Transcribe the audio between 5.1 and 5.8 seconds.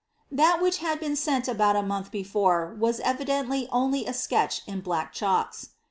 chalks.